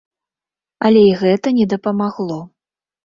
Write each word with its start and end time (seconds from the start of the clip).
Але 0.89 1.03
і 1.09 1.13
гэта 1.21 1.47
не 1.61 1.65
дапамагло. 1.75 2.39